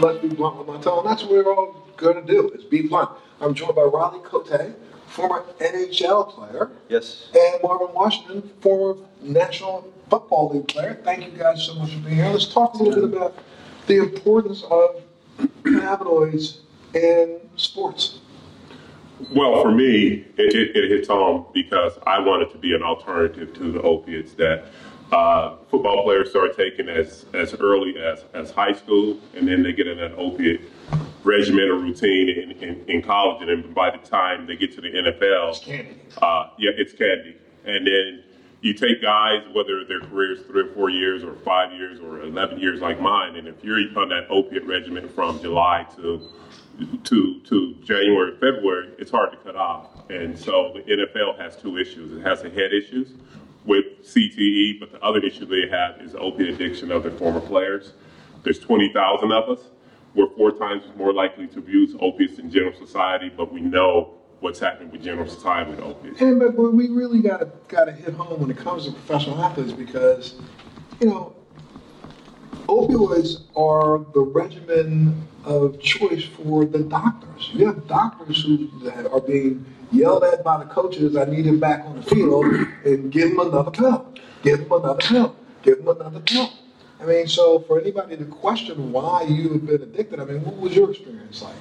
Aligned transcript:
Let's 0.00 0.20
Be 0.20 0.28
Blunt 0.28 0.66
with 0.66 0.82
that's 0.82 1.22
what 1.22 1.30
we're 1.30 1.52
all 1.54 1.86
going 1.98 2.14
to 2.16 2.22
do, 2.32 2.48
is 2.50 2.64
be 2.64 2.82
blunt. 2.82 3.10
I'm 3.40 3.52
joined 3.54 3.74
by 3.74 3.82
Riley 3.82 4.20
Cote, 4.20 4.74
former 5.08 5.42
NHL 5.60 6.30
player, 6.30 6.70
Yes. 6.88 7.28
and 7.34 7.62
Marvin 7.62 7.88
Washington, 7.92 8.50
former 8.60 9.00
National 9.20 9.92
Football 10.08 10.54
League 10.54 10.68
player. 10.68 10.98
Thank 11.04 11.24
you 11.26 11.38
guys 11.38 11.62
so 11.62 11.74
much 11.74 11.92
for 11.92 11.98
being 12.00 12.16
here. 12.16 12.28
Let's 12.28 12.46
talk 12.52 12.72
a 12.74 12.82
little 12.82 13.06
bit 13.06 13.16
about 13.18 13.34
the 13.86 13.98
importance 13.98 14.62
of 14.64 15.02
cannabinoids 15.62 16.60
in 16.94 17.40
sports. 17.56 18.20
Well, 19.32 19.62
for 19.62 19.70
me, 19.70 20.24
it, 20.36 20.54
it, 20.54 20.76
it 20.76 20.90
hits 20.90 21.08
home 21.08 21.46
because 21.54 21.92
I 22.06 22.18
wanted 22.18 22.50
to 22.52 22.58
be 22.58 22.74
an 22.74 22.82
alternative 22.82 23.54
to 23.54 23.72
the 23.72 23.80
opiates 23.82 24.34
that 24.34 24.64
uh, 25.12 25.56
football 25.70 26.02
players 26.02 26.30
start 26.30 26.56
taking 26.56 26.88
as, 26.88 27.24
as 27.32 27.54
early 27.54 27.96
as, 27.98 28.24
as 28.34 28.50
high 28.50 28.72
school, 28.72 29.18
and 29.34 29.46
then 29.46 29.62
they 29.62 29.72
get 29.72 29.86
in 29.86 29.98
an 30.00 30.12
opiate 30.16 30.60
regimen 31.22 31.68
or 31.70 31.76
routine 31.76 32.28
in, 32.28 32.50
in, 32.62 32.84
in 32.88 33.02
college, 33.02 33.40
and 33.40 33.48
then 33.64 33.72
by 33.72 33.90
the 33.90 33.98
time 33.98 34.46
they 34.46 34.56
get 34.56 34.74
to 34.74 34.80
the 34.80 34.88
NFL, 34.90 35.50
It's 35.50 35.58
candy. 35.60 35.96
uh, 36.20 36.50
yeah, 36.58 36.70
it's 36.76 36.92
candy. 36.92 37.36
And 37.64 37.86
then 37.86 38.24
you 38.60 38.74
take 38.74 39.00
guys, 39.00 39.42
whether 39.54 39.84
their 39.84 40.00
careers 40.00 40.40
three 40.46 40.62
or 40.64 40.74
four 40.74 40.90
years 40.90 41.22
or 41.22 41.34
five 41.36 41.72
years 41.72 42.00
or 42.00 42.20
11 42.22 42.58
years 42.58 42.80
like 42.80 43.00
mine, 43.00 43.36
and 43.36 43.46
if 43.46 43.62
you're 43.62 43.78
on 43.96 44.08
that 44.08 44.26
opiate 44.28 44.66
regimen 44.66 45.08
from 45.08 45.40
July 45.40 45.86
to 45.96 46.28
to 47.04 47.40
to 47.40 47.74
January, 47.84 48.32
February, 48.34 48.94
it's 48.98 49.10
hard 49.10 49.32
to 49.32 49.38
cut 49.38 49.56
off. 49.56 50.10
And 50.10 50.38
so 50.38 50.72
the 50.74 50.80
NFL 50.80 51.38
has 51.38 51.56
two 51.56 51.78
issues. 51.78 52.12
It 52.12 52.22
has 52.22 52.42
the 52.42 52.50
head 52.50 52.72
issues 52.72 53.14
with 53.64 53.84
CTE, 54.02 54.80
but 54.80 54.92
the 54.92 55.02
other 55.02 55.20
issue 55.20 55.46
they 55.46 55.68
have 55.70 56.00
is 56.00 56.12
the 56.12 56.18
opiate 56.18 56.54
addiction 56.54 56.90
of 56.90 57.02
their 57.02 57.12
former 57.12 57.40
players. 57.40 57.92
There's 58.42 58.58
20,000 58.58 59.32
of 59.32 59.48
us. 59.48 59.64
We're 60.14 60.28
four 60.36 60.52
times 60.52 60.84
more 60.96 61.12
likely 61.12 61.46
to 61.48 61.58
abuse 61.58 61.96
opiates 61.98 62.38
in 62.38 62.50
general 62.50 62.74
society, 62.74 63.32
but 63.34 63.52
we 63.52 63.60
know 63.60 64.14
what's 64.40 64.60
happening 64.60 64.92
with 64.92 65.02
general 65.02 65.28
society 65.28 65.70
with 65.70 65.80
opiates. 65.80 66.20
And 66.20 66.38
but, 66.38 66.54
we 66.54 66.88
really 66.88 67.20
got 67.22 67.38
to 67.38 67.50
got 67.68 67.86
to 67.86 67.92
hit 67.92 68.14
home 68.14 68.40
when 68.40 68.50
it 68.50 68.58
comes 68.58 68.84
to 68.84 68.92
professional 68.92 69.42
athletes 69.42 69.72
because, 69.72 70.34
you 71.00 71.08
know, 71.08 71.34
opioids 72.66 73.42
are 73.56 74.04
the 74.12 74.20
regimen 74.20 75.26
of 75.44 75.80
choice 75.80 76.24
for 76.24 76.64
the 76.64 76.80
doctors. 76.80 77.50
You 77.52 77.66
have 77.66 77.86
doctors 77.86 78.42
who 78.44 78.68
are 79.12 79.20
being 79.20 79.64
yelled 79.92 80.24
at 80.24 80.42
by 80.42 80.58
the 80.58 80.64
coaches. 80.70 81.16
I 81.16 81.24
need 81.24 81.46
him 81.46 81.60
back 81.60 81.84
on 81.84 81.96
the 81.96 82.02
field, 82.02 82.44
and 82.84 83.12
give 83.12 83.30
him 83.30 83.40
another 83.40 83.70
pill. 83.70 84.12
Give 84.42 84.60
him 84.60 84.72
another 84.72 85.00
pill. 85.00 85.36
Give 85.62 85.78
him 85.78 85.88
another 85.88 86.20
pill. 86.20 86.50
I 87.00 87.06
mean, 87.06 87.26
so 87.26 87.60
for 87.60 87.80
anybody 87.80 88.16
to 88.16 88.24
question 88.24 88.92
why 88.92 89.22
you 89.22 89.50
have 89.50 89.66
been 89.66 89.82
addicted, 89.82 90.20
I 90.20 90.24
mean, 90.24 90.44
what 90.44 90.56
was 90.56 90.74
your 90.74 90.90
experience 90.90 91.42
like? 91.42 91.54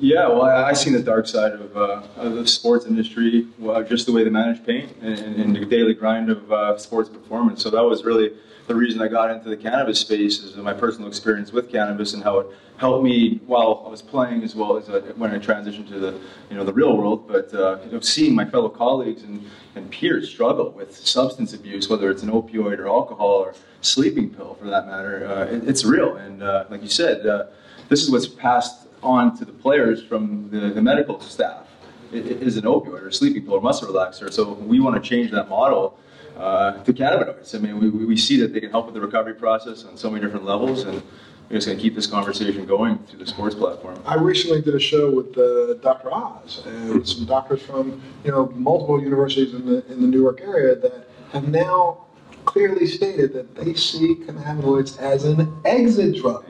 Yeah, 0.00 0.28
well, 0.28 0.42
I, 0.42 0.70
I 0.70 0.72
seen 0.72 0.92
the 0.92 1.02
dark 1.02 1.26
side 1.26 1.52
of, 1.52 1.76
uh, 1.76 2.02
of 2.16 2.34
the 2.34 2.46
sports 2.46 2.86
industry, 2.86 3.46
well, 3.58 3.82
just 3.82 4.06
the 4.06 4.12
way 4.12 4.22
they 4.22 4.30
manage 4.30 4.64
pain 4.64 4.94
and, 5.02 5.18
and 5.18 5.56
the 5.56 5.64
daily 5.64 5.94
grind 5.94 6.30
of 6.30 6.52
uh, 6.52 6.78
sports 6.78 7.08
performance. 7.08 7.62
So 7.62 7.70
that 7.70 7.82
was 7.82 8.04
really 8.04 8.32
the 8.66 8.74
reason 8.74 9.00
I 9.00 9.08
got 9.08 9.30
into 9.30 9.48
the 9.48 9.56
cannabis 9.56 10.00
space 10.00 10.42
is 10.42 10.56
my 10.56 10.72
personal 10.72 11.08
experience 11.08 11.52
with 11.52 11.70
cannabis 11.70 12.14
and 12.14 12.22
how 12.22 12.40
it 12.40 12.46
helped 12.78 13.04
me 13.04 13.40
while 13.46 13.84
I 13.86 13.90
was 13.90 14.02
playing 14.02 14.42
as 14.42 14.54
well 14.54 14.76
as 14.76 14.88
uh, 14.88 15.12
when 15.16 15.30
I 15.30 15.38
transitioned 15.38 15.88
to 15.88 15.98
the 15.98 16.20
you 16.50 16.56
know 16.56 16.64
the 16.64 16.72
real 16.72 16.96
world. 16.96 17.28
But 17.28 17.54
uh, 17.54 17.78
you 17.84 17.92
know, 17.92 18.00
seeing 18.00 18.34
my 18.34 18.44
fellow 18.44 18.68
colleagues 18.68 19.22
and, 19.22 19.48
and 19.76 19.90
peers 19.90 20.28
struggle 20.28 20.72
with 20.72 20.96
substance 20.96 21.52
abuse, 21.54 21.88
whether 21.88 22.10
it's 22.10 22.22
an 22.22 22.30
opioid 22.30 22.78
or 22.78 22.88
alcohol 22.88 23.28
or 23.28 23.54
sleeping 23.82 24.30
pill 24.30 24.54
for 24.54 24.66
that 24.66 24.86
matter, 24.86 25.26
uh, 25.26 25.44
it, 25.44 25.68
it's 25.68 25.84
real. 25.84 26.16
And 26.16 26.42
uh, 26.42 26.64
like 26.68 26.82
you 26.82 26.88
said, 26.88 27.26
uh, 27.26 27.46
this 27.88 28.02
is 28.02 28.10
what's 28.10 28.26
passed 28.26 28.85
on 29.06 29.36
to 29.38 29.44
the 29.44 29.52
players 29.52 30.02
from 30.02 30.50
the, 30.50 30.70
the 30.70 30.82
medical 30.82 31.20
staff. 31.20 31.66
It, 32.12 32.26
it 32.26 32.42
is 32.42 32.56
an 32.56 32.64
opioid 32.64 33.02
or 33.02 33.08
a 33.08 33.12
sleeping 33.12 33.44
pill 33.44 33.54
or 33.54 33.60
muscle 33.60 33.88
relaxer. 33.88 34.32
So 34.32 34.52
we 34.52 34.80
want 34.80 35.02
to 35.02 35.08
change 35.08 35.30
that 35.30 35.48
model 35.48 35.98
uh, 36.36 36.82
to 36.84 36.92
cannabinoids. 36.92 37.54
I 37.54 37.58
mean, 37.58 37.80
we, 37.80 37.88
we 37.88 38.16
see 38.16 38.38
that 38.40 38.52
they 38.52 38.60
can 38.60 38.70
help 38.70 38.86
with 38.86 38.94
the 38.94 39.00
recovery 39.00 39.34
process 39.34 39.84
on 39.84 39.96
so 39.96 40.10
many 40.10 40.22
different 40.22 40.44
levels, 40.44 40.82
and 40.84 41.02
we're 41.48 41.56
just 41.56 41.66
going 41.66 41.78
to 41.78 41.82
keep 41.82 41.94
this 41.94 42.06
conversation 42.06 42.66
going 42.66 42.98
through 42.98 43.20
the 43.20 43.26
sports 43.26 43.54
platform. 43.54 44.02
I 44.04 44.16
recently 44.16 44.60
did 44.60 44.74
a 44.74 44.80
show 44.80 45.10
with 45.10 45.38
uh, 45.38 45.74
Dr. 45.74 46.12
Oz 46.12 46.62
and 46.66 47.08
some 47.08 47.24
doctors 47.24 47.62
from 47.62 48.02
you 48.24 48.32
know 48.32 48.48
multiple 48.54 49.00
universities 49.00 49.54
in 49.54 49.64
the 49.64 49.86
in 49.90 50.00
the 50.00 50.08
Newark 50.08 50.40
area 50.40 50.74
that 50.74 51.08
have 51.32 51.48
now 51.48 52.04
clearly 52.44 52.86
stated 52.86 53.32
that 53.32 53.54
they 53.54 53.74
see 53.74 54.16
cannabinoids 54.16 54.98
as 54.98 55.24
an 55.24 55.52
exit 55.64 56.16
drug 56.16 56.44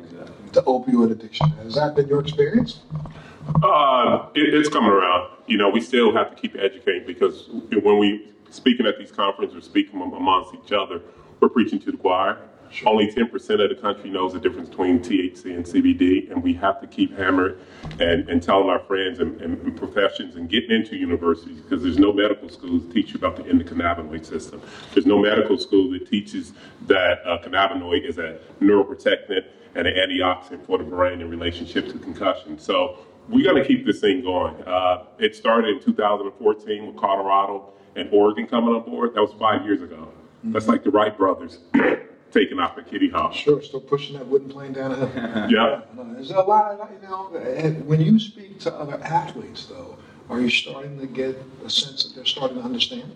to 0.56 0.62
opioid 0.62 1.12
addiction. 1.12 1.50
Has 1.62 1.74
that 1.74 1.94
been 1.94 2.08
your 2.08 2.20
experience? 2.20 2.80
Uh, 3.62 4.26
it, 4.34 4.54
it's 4.54 4.68
coming 4.68 4.90
around. 4.90 5.30
You 5.46 5.58
know, 5.58 5.68
we 5.68 5.80
still 5.80 6.14
have 6.14 6.30
to 6.34 6.36
keep 6.36 6.56
educating 6.56 7.06
because 7.06 7.48
when 7.82 7.98
we 7.98 8.32
speaking 8.50 8.86
at 8.86 8.98
these 8.98 9.12
conferences 9.12 9.56
or 9.56 9.60
speaking 9.60 10.00
amongst 10.00 10.54
each 10.54 10.72
other, 10.72 11.00
we're 11.40 11.48
preaching 11.48 11.78
to 11.80 11.92
the 11.92 11.96
choir. 11.96 12.38
Only 12.84 13.06
10% 13.06 13.62
of 13.62 13.68
the 13.68 13.80
country 13.80 14.10
knows 14.10 14.32
the 14.32 14.40
difference 14.40 14.68
between 14.68 14.98
THC 14.98 15.54
and 15.54 15.64
CBD, 15.64 16.30
and 16.32 16.42
we 16.42 16.52
have 16.54 16.80
to 16.80 16.86
keep 16.88 17.16
hammering 17.16 17.56
and, 18.00 18.28
and 18.28 18.42
telling 18.42 18.68
our 18.68 18.80
friends 18.80 19.20
and, 19.20 19.40
and, 19.40 19.60
and 19.62 19.76
professions 19.76 20.34
and 20.34 20.48
getting 20.48 20.72
into 20.72 20.96
universities 20.96 21.60
because 21.60 21.82
there's 21.84 21.98
no 21.98 22.12
medical 22.12 22.48
schools 22.48 22.82
that 22.82 22.92
teach 22.92 23.12
you 23.12 23.18
about 23.18 23.36
the 23.36 23.44
endocannabinoid 23.44 24.26
system. 24.26 24.60
There's 24.92 25.06
no 25.06 25.18
medical 25.18 25.56
school 25.58 25.90
that 25.92 26.10
teaches 26.10 26.54
that 26.86 27.20
uh, 27.24 27.38
cannabinoid 27.38 28.04
is 28.04 28.18
a 28.18 28.40
neuroprotectant 28.60 29.44
and 29.76 29.86
an 29.86 29.94
antioxidant 29.94 30.64
for 30.64 30.78
the 30.78 30.84
brain 30.84 31.20
in 31.20 31.30
relationship 31.30 31.86
to 31.88 31.98
concussion. 31.98 32.58
So 32.58 32.98
we 33.28 33.42
got 33.42 33.52
to 33.52 33.64
keep 33.64 33.84
this 33.84 34.00
thing 34.00 34.22
going. 34.22 34.54
Uh, 34.62 35.04
it 35.18 35.36
started 35.36 35.76
in 35.76 35.82
2014 35.82 36.86
with 36.86 36.96
Colorado 36.96 37.72
and 37.94 38.08
Oregon 38.10 38.46
coming 38.46 38.74
on 38.74 38.82
board. 38.84 39.14
That 39.14 39.20
was 39.20 39.34
five 39.38 39.64
years 39.64 39.82
ago. 39.82 40.08
That's 40.44 40.66
like 40.66 40.82
the 40.82 40.90
Wright 40.90 41.16
brothers 41.16 41.58
taking 42.30 42.58
off 42.58 42.76
the 42.76 42.82
Kitty 42.82 43.10
Hawk. 43.10 43.34
Sure, 43.34 43.60
still 43.62 43.80
pushing 43.80 44.16
that 44.16 44.26
wooden 44.26 44.48
plane 44.48 44.72
down 44.72 44.92
a 44.92 44.96
hill. 44.96 45.48
Yeah. 45.50 45.82
There's 45.94 46.30
a 46.30 46.40
lot 46.40 46.72
of, 46.72 46.90
you 46.90 47.08
know, 47.08 47.24
when 47.84 48.00
you 48.00 48.18
speak 48.18 48.58
to 48.60 48.72
other 48.72 48.98
athletes, 49.02 49.66
though, 49.66 49.98
are 50.30 50.40
you 50.40 50.48
starting 50.48 50.98
to 51.00 51.06
get 51.06 51.36
a 51.64 51.70
sense 51.70 52.04
that 52.04 52.14
they're 52.14 52.24
starting 52.24 52.58
to 52.58 52.62
understand? 52.62 53.14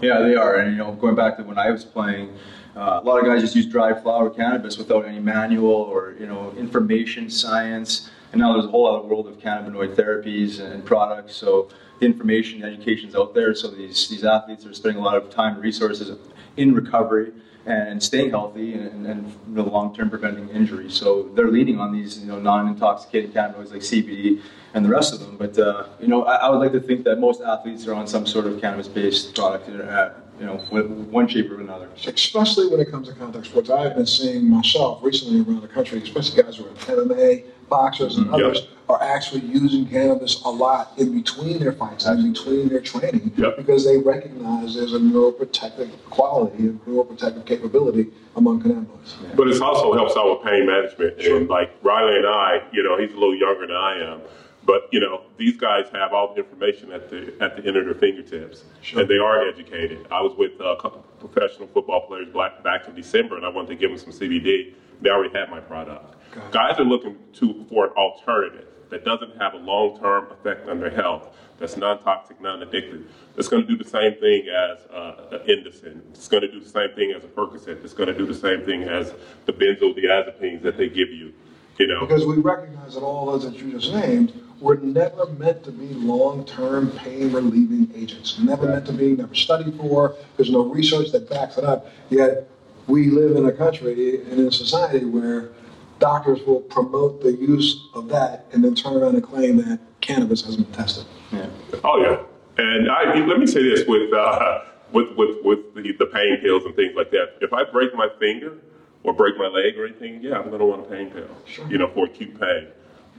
Yeah, 0.00 0.20
they 0.20 0.34
are. 0.34 0.56
And, 0.56 0.72
you 0.72 0.78
know, 0.78 0.92
going 0.92 1.14
back 1.14 1.36
to 1.38 1.42
when 1.42 1.58
I 1.58 1.70
was 1.70 1.84
playing, 1.84 2.36
uh, 2.76 3.00
a 3.02 3.04
lot 3.04 3.18
of 3.18 3.24
guys 3.24 3.40
just 3.40 3.56
use 3.56 3.66
dried 3.66 4.02
flower 4.02 4.28
cannabis 4.28 4.76
without 4.76 5.06
any 5.06 5.18
manual 5.18 5.72
or, 5.72 6.14
you 6.20 6.26
know, 6.26 6.52
information, 6.58 7.30
science. 7.30 8.10
And 8.32 8.40
now 8.40 8.52
there's 8.52 8.66
a 8.66 8.68
whole 8.68 8.86
other 8.86 9.06
world 9.06 9.26
of 9.28 9.38
cannabinoid 9.38 9.94
therapies 9.94 10.60
and 10.60 10.84
products. 10.84 11.34
So 11.34 11.70
the 12.00 12.06
information, 12.06 12.62
education's 12.62 13.14
out 13.14 13.34
there. 13.34 13.54
So 13.54 13.68
these, 13.68 14.08
these 14.08 14.24
athletes 14.24 14.66
are 14.66 14.74
spending 14.74 15.00
a 15.00 15.04
lot 15.04 15.16
of 15.16 15.30
time 15.30 15.54
and 15.54 15.62
resources 15.62 16.18
in 16.58 16.74
recovery 16.74 17.32
and 17.64 18.00
staying 18.00 18.30
healthy 18.30 18.74
and, 18.74 19.06
and 19.06 19.34
long-term 19.48 20.10
preventing 20.10 20.48
injury. 20.50 20.90
So 20.90 21.30
they're 21.34 21.50
leaning 21.50 21.80
on 21.80 21.92
these, 21.92 22.18
you 22.18 22.26
know, 22.26 22.38
non-intoxicating 22.38 23.32
cannabinoids 23.32 23.72
like 23.72 23.80
CBD 23.80 24.40
and 24.74 24.84
the 24.84 24.88
rest 24.90 25.14
of 25.14 25.20
them. 25.20 25.36
But 25.36 25.58
uh, 25.58 25.86
you 25.98 26.06
know, 26.06 26.24
I, 26.24 26.34
I 26.36 26.50
would 26.50 26.58
like 26.58 26.72
to 26.72 26.80
think 26.80 27.04
that 27.04 27.16
most 27.18 27.40
athletes 27.40 27.86
are 27.86 27.94
on 27.94 28.06
some 28.06 28.26
sort 28.26 28.46
of 28.46 28.60
cannabis-based 28.60 29.34
product, 29.34 29.68
uh, 29.70 30.10
you 30.38 30.46
know, 30.46 30.62
with 30.70 30.86
one 30.86 31.26
shape 31.28 31.50
or 31.50 31.60
another. 31.60 31.88
especially 32.06 32.68
when 32.68 32.80
it 32.80 32.90
comes 32.90 33.08
to 33.08 33.14
contact 33.14 33.46
sports. 33.46 33.70
I've 33.70 33.94
been 33.96 34.06
seeing 34.06 34.48
myself 34.50 35.02
recently 35.02 35.40
around 35.40 35.62
the 35.62 35.68
country, 35.68 36.02
especially 36.02 36.42
guys 36.42 36.56
who 36.56 36.64
are 36.66 36.74
MMA, 36.96 37.44
boxers, 37.68 38.16
and 38.18 38.26
Mhm. 38.26 38.38
Yeah. 38.38 38.46
others, 38.46 38.66
are 38.88 39.02
actually 39.02 39.40
using 39.40 39.84
cannabis 39.86 40.40
a 40.44 40.48
lot 40.48 40.92
in 40.96 41.12
between 41.12 41.58
their 41.58 41.72
fights, 41.72 42.06
in 42.06 42.32
between 42.32 42.68
their 42.68 42.80
training, 42.80 43.32
Yeah. 43.36 43.50
because 43.56 43.84
they 43.84 43.98
recognize 43.98 44.74
there's 44.76 44.92
a 44.92 44.98
neuroprotective 44.98 45.88
quality, 46.10 46.68
a 46.68 46.72
neuroprotective 46.88 47.44
capability 47.46 48.06
among 48.36 48.62
cannabinoids. 48.62 49.16
But 49.36 49.48
it 49.48 49.60
also 49.60 49.92
helps 49.94 50.16
out 50.16 50.30
with 50.38 50.42
pain 50.46 50.66
management. 50.66 51.20
Sure. 51.20 51.36
And 51.38 51.48
like 51.48 51.70
Riley 51.82 52.16
and 52.18 52.26
I, 52.26 52.62
you 52.72 52.82
know, 52.84 52.96
he's 52.96 53.10
a 53.10 53.14
little 53.14 53.34
younger 53.34 53.66
than 53.66 53.76
I 53.76 54.12
am. 54.12 54.20
But 54.66 54.88
you 54.92 54.98
know, 55.00 55.22
these 55.38 55.56
guys 55.56 55.86
have 55.92 56.12
all 56.12 56.34
the 56.34 56.42
information 56.42 56.90
at 56.92 57.08
the 57.08 57.32
at 57.40 57.56
the 57.56 57.64
end 57.66 57.76
of 57.76 57.84
their 57.84 57.94
fingertips, 57.94 58.64
Sure. 58.82 59.00
and 59.00 59.08
they 59.08 59.16
are 59.18 59.48
educated. 59.48 60.06
I 60.10 60.20
was 60.20 60.36
with 60.36 60.52
a 60.60 60.76
couple 60.80 61.04
professional 61.20 61.68
football 61.68 62.06
players 62.06 62.28
back, 62.34 62.62
back 62.64 62.88
in 62.88 62.94
December, 62.94 63.36
and 63.36 63.46
I 63.46 63.48
wanted 63.48 63.68
to 63.68 63.74
give 63.76 63.90
them 63.90 63.98
some 63.98 64.10
CBD. 64.12 64.74
They 65.00 65.10
already 65.10 65.32
had 65.38 65.50
my 65.50 65.60
product. 65.60 66.16
Got 66.32 66.44
it. 66.46 66.52
Guys 66.52 66.78
are 66.80 66.84
looking 66.84 67.16
to 67.34 67.64
for 67.68 67.86
an 67.86 67.92
alternative 67.92 68.66
that 68.90 69.04
doesn't 69.04 69.36
have 69.40 69.54
a 69.54 69.58
long 69.58 69.98
term 70.00 70.26
effect 70.32 70.68
on 70.68 70.80
their 70.80 70.90
health. 70.90 71.28
That's 71.58 71.76
non-toxic, 71.76 72.40
non-addictive. 72.40 73.04
It's 73.36 73.48
going 73.48 73.66
to 73.66 73.68
do 73.68 73.82
the 73.82 73.88
same 73.88 74.14
thing 74.16 74.46
as 74.48 74.78
uh, 74.92 75.38
Indocin. 75.48 76.00
It's 76.10 76.28
going 76.28 76.42
to 76.42 76.50
do 76.52 76.60
the 76.60 76.68
same 76.68 76.90
thing 76.94 77.14
as 77.16 77.24
a 77.24 77.28
Percocet. 77.28 77.82
It's 77.82 77.94
going 77.94 78.08
to 78.08 78.14
do 78.18 78.26
the 78.26 78.34
same 78.34 78.64
thing 78.66 78.82
as 78.82 79.14
the 79.46 79.52
benzodiazepines 79.54 80.62
that 80.62 80.76
they 80.76 80.88
give 80.88 81.08
you. 81.10 81.32
You 81.78 81.86
know, 81.86 82.00
Because 82.06 82.26
we 82.26 82.36
recognize 82.36 82.94
that 82.94 83.00
all 83.02 83.26
those 83.26 83.44
that 83.44 83.54
you 83.58 83.72
just 83.72 83.92
named 83.92 84.32
were 84.60 84.76
never 84.76 85.26
meant 85.32 85.64
to 85.64 85.70
be 85.70 85.86
long-term 85.94 86.90
pain 86.92 87.32
relieving 87.32 87.90
agents. 87.94 88.38
Never 88.38 88.66
meant 88.66 88.86
to 88.86 88.92
be, 88.92 89.14
never 89.14 89.34
studied 89.34 89.76
for. 89.76 90.14
There's 90.36 90.50
no 90.50 90.64
research 90.64 91.12
that 91.12 91.28
backs 91.28 91.58
it 91.58 91.64
up. 91.64 91.86
Yet 92.10 92.48
we 92.86 93.10
live 93.10 93.36
in 93.36 93.46
a 93.46 93.52
country 93.52 94.20
and 94.22 94.40
in 94.40 94.46
a 94.46 94.52
society 94.52 95.04
where 95.04 95.50
doctors 95.98 96.40
will 96.46 96.60
promote 96.60 97.22
the 97.22 97.32
use 97.32 97.88
of 97.94 98.08
that 98.08 98.46
and 98.52 98.62
then 98.64 98.74
turn 98.74 98.94
around 98.94 99.14
and 99.14 99.22
claim 99.24 99.56
that 99.58 99.80
cannabis 100.00 100.44
hasn't 100.44 100.66
been 100.70 100.76
tested. 100.76 101.04
Yeah. 101.32 101.46
Oh 101.84 102.00
yeah, 102.00 102.62
and 102.62 102.90
I 102.90 103.14
let 103.26 103.38
me 103.38 103.46
say 103.46 103.62
this 103.62 103.86
with 103.86 104.12
uh, 104.12 104.60
with 104.92 105.08
with 105.16 105.36
with 105.44 105.74
the, 105.74 105.92
the 105.98 106.06
pain 106.06 106.38
pills 106.40 106.64
and 106.64 106.74
things 106.76 106.94
like 106.96 107.10
that. 107.10 107.34
If 107.40 107.52
I 107.52 107.64
break 107.64 107.94
my 107.94 108.08
finger 108.20 108.58
or 109.02 109.12
break 109.12 109.36
my 109.36 109.48
leg 109.48 109.76
or 109.78 109.86
anything, 109.86 110.22
yeah, 110.22 110.38
I'm 110.38 110.50
gonna 110.50 110.66
want 110.66 110.86
a 110.86 110.88
pain 110.88 111.10
pill, 111.10 111.26
Sure. 111.46 111.66
you 111.68 111.78
know, 111.78 111.88
for 111.88 112.06
acute 112.06 112.38
pain. 112.38 112.68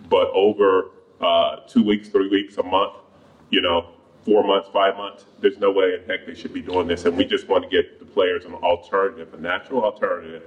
But 0.10 0.30
over 0.30 0.92
uh, 1.22 1.58
two 1.68 1.84
weeks, 1.84 2.10
three 2.10 2.30
weeks, 2.30 2.58
a 2.58 2.64
month, 2.64 2.94
you 3.50 3.62
know, 3.62 3.90
four 4.24 4.44
months, 4.44 4.70
five 4.74 4.96
months, 4.98 5.26
there's 5.40 5.58
no 5.58 5.72
way 5.72 5.94
in 5.94 6.04
heck 6.08 6.26
they 6.26 6.36
should 6.36 6.54
be 6.54 6.62
doing 6.62 6.88
this. 6.88 7.06
And 7.06 7.16
we 7.16 7.26
just 7.26 7.48
want 7.48 7.64
to 7.64 7.70
get 7.70 8.00
the 8.00 8.06
players 8.06 8.46
an 8.46 8.54
alternative, 8.56 9.34
a 9.34 9.38
natural 9.38 9.84
alternative 9.84 10.44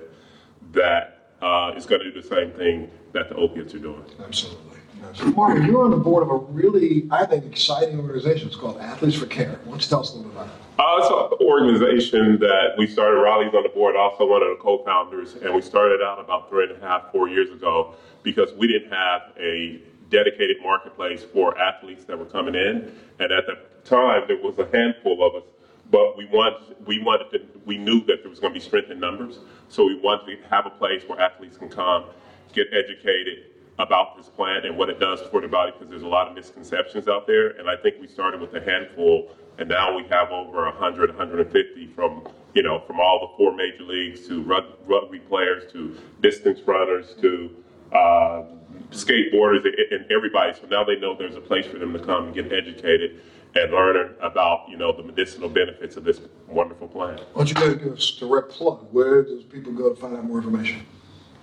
that 0.73 1.33
uh, 1.41 1.73
is 1.77 1.87
going 1.87 2.03
to 2.03 2.13
do 2.13 2.21
the 2.21 2.27
same 2.27 2.51
thing 2.53 2.91
that 3.13 3.29
the 3.29 3.37
opiates 3.37 3.75
are 3.75 3.79
doing. 3.79 4.05
Absolutely. 4.23 4.71
Absolutely. 5.03 5.35
Martin, 5.35 5.65
you're 5.65 5.83
on 5.85 5.91
the 5.91 5.97
board 5.97 6.23
of 6.23 6.31
a 6.31 6.37
really, 6.37 7.09
I 7.11 7.25
think, 7.25 7.47
exciting 7.47 7.99
organization. 7.99 8.49
It's 8.49 8.57
called 8.57 8.79
Athletes 8.79 9.17
for 9.17 9.27
Care. 9.27 9.59
Why 9.65 9.71
don't 9.71 9.83
you 9.83 9.89
tell 9.89 10.01
us 10.01 10.13
a 10.13 10.17
little 10.17 10.31
bit 10.31 10.41
about 10.41 10.49
it? 10.49 10.53
Uh, 10.79 10.97
it's 10.99 11.41
an 11.41 11.47
organization 11.47 12.39
that 12.41 12.75
we 12.77 12.87
started. 12.87 13.19
Riley's 13.19 13.55
on 13.55 13.63
the 13.63 13.71
board, 13.71 13.97
also 13.97 14.27
one 14.27 14.43
of 14.43 14.49
the 14.49 14.57
co-founders, 14.61 15.35
and 15.37 15.55
we 15.55 15.63
started 15.63 16.03
out 16.03 16.21
about 16.21 16.51
three 16.51 16.65
and 16.65 16.77
a 16.77 16.87
half, 16.87 17.11
four 17.13 17.29
years 17.29 17.51
ago 17.51 17.95
because 18.23 18.53
we 18.55 18.67
didn't 18.67 18.91
have 18.91 19.33
a 19.39 19.81
dedicated 20.11 20.57
marketplace 20.63 21.25
for 21.33 21.57
athletes 21.59 22.05
that 22.05 22.19
were 22.19 22.27
coming 22.27 22.55
in, 22.55 22.93
and 23.19 23.33
at 23.33 23.47
the 23.47 23.59
time 23.85 24.25
there 24.29 24.37
was 24.37 24.59
a 24.59 24.69
handful 24.77 25.27
of 25.27 25.43
us. 25.43 25.49
But 25.91 26.17
we 26.17 26.27
want, 26.27 26.87
we 26.87 27.03
wanted 27.03 27.31
to, 27.33 27.61
we 27.65 27.77
knew 27.77 28.05
that 28.07 28.23
there 28.23 28.31
was 28.31 28.39
going 28.39 28.53
to 28.53 28.61
be 28.61 28.65
strength 28.65 28.91
in 28.91 29.01
numbers, 29.01 29.39
so 29.69 29.87
we 29.87 29.99
wanted 29.99 30.37
to 30.37 30.49
have 30.49 30.67
a 30.67 30.71
place 30.71 31.03
where 31.07 31.21
athletes 31.21 31.57
can 31.57 31.69
come, 31.69 32.05
get 32.53 32.69
educated 32.73 33.47
about 33.79 34.17
this 34.17 34.29
plant 34.29 34.67
and 34.67 34.77
what 34.77 34.91
it 34.91 35.01
does 35.01 35.21
for 35.31 35.41
the 35.41 35.49
body 35.49 35.73
because 35.73 35.89
there's 35.89 36.03
a 36.03 36.09
lot 36.09 36.29
of 36.29 36.35
misconceptions 36.35 37.09
out 37.09 37.27
there. 37.27 37.51
And 37.51 37.69
I 37.69 37.77
think 37.77 37.97
we 38.01 38.07
started 38.07 38.41
with 38.41 38.55
a 38.55 38.61
handful, 38.61 39.31
and 39.59 39.69
now 39.69 39.97
we 39.97 40.05
have 40.09 40.31
over 40.31 40.65
100, 40.65 41.11
150 41.11 41.87
from 41.89 42.29
you 42.55 42.63
know 42.63 42.83
from 42.87 43.01
all 43.01 43.21
the 43.21 43.37
four 43.37 43.55
major 43.55 43.85
leagues 43.85 44.27
to 44.29 44.43
rugby 44.43 45.19
players 45.21 45.71
to 45.73 45.97
distance 46.21 46.61
runners 46.67 47.15
to 47.21 47.51
uh, 47.93 48.43
skateboarders 48.91 49.65
and- 49.65 49.75
and 50.03 50.11
everybody. 50.13 50.53
So 50.55 50.67
now 50.71 50.85
they 50.85 50.97
know 50.97 51.15
there's 51.17 51.37
a 51.37 51.41
place 51.41 51.67
for 51.67 51.79
them 51.79 51.93
to 51.93 51.99
come 51.99 52.27
and 52.27 52.35
get 52.35 52.53
educated 52.53 53.21
and 53.55 53.73
learn 53.73 54.15
about 54.21 54.69
you 54.69 54.77
know 54.77 54.93
the 54.93 55.03
medicinal 55.03 55.49
benefits 55.49 55.97
of 55.97 56.05
this 56.05 56.21
wonderful 56.49 56.89
plant. 56.89 57.21
Why 57.33 57.45
don't 57.45 57.49
you 57.49 57.55
guys 57.55 57.83
give 57.83 57.93
us 57.95 58.17
a 58.17 58.21
direct 58.21 58.51
plug? 58.51 58.87
Where 58.93 59.23
does 59.23 59.43
people 59.45 59.73
go 59.73 59.89
to 59.89 59.95
find 59.97 60.17
out 60.17 60.25
more 60.25 60.39
information? 60.39 60.83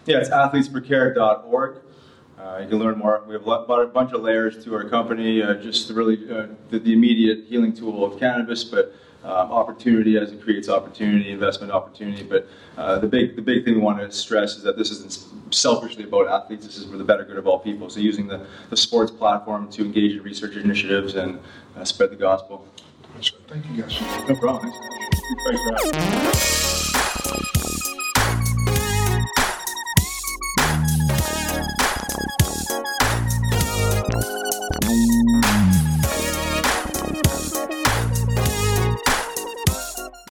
Yeah, 0.05 0.19
it's 0.19 0.29
athletesforcare.org. 0.29 1.77
Uh, 2.39 2.59
you 2.61 2.67
can 2.69 2.77
learn 2.79 2.97
more. 2.99 3.23
We 3.27 3.33
have 3.33 3.45
a 3.45 3.49
lot- 3.49 3.81
a 3.81 3.88
bunch 3.88 4.13
of 4.13 4.21
layers 4.21 4.63
to 4.63 4.73
our 4.75 4.83
company, 4.83 5.41
uh, 5.41 5.55
just 5.55 5.89
really 5.89 6.17
uh, 6.31 6.47
the, 6.69 6.79
the 6.79 6.94
immediate 6.94 7.45
healing 7.49 7.73
tool 7.73 8.05
of 8.05 8.19
cannabis, 8.19 8.63
but 8.63 8.94
um, 9.27 9.51
opportunity 9.51 10.18
as 10.18 10.31
it 10.31 10.41
creates 10.41 10.69
opportunity, 10.69 11.31
investment 11.31 11.71
opportunity. 11.71 12.24
But 12.24 12.47
uh, 12.77 13.00
the 13.00 13.07
big 13.07 13.35
the 13.35 13.41
big 13.41 13.65
thing 13.65 13.75
we 13.75 13.81
want 13.81 14.00
to 14.00 14.09
stress 14.12 14.56
is 14.56 14.63
that 14.63 14.77
this 14.77 14.89
isn't 14.91 15.53
selfishly 15.53 16.06
about 16.06 16.27
athletes. 16.27 16.65
This 16.65 16.77
is 16.77 16.85
for 16.85 16.97
the 16.97 17.03
better 17.03 17.25
good 17.25 17.38
of 17.38 17.45
all 17.45 17.59
people. 17.59 17.89
So 17.89 18.00
using 18.00 18.27
the, 18.27 18.45
the 18.69 18.77
sports 18.77 19.12
platform 19.12 19.69
to 19.71 19.83
engage 19.83 20.13
in 20.13 20.24
research 20.24 20.56
initiatives 20.56 21.15
and 21.15 21.39
uh, 21.75 21.83
spread 21.83 22.09
the 22.09 22.15
gospel. 22.15 22.65
Thank 23.47 23.65
you 23.71 23.83
guys. 23.83 24.00
No 24.27 24.35
problem. 24.35 24.71
Thanks 25.45 26.62
for 26.62 26.67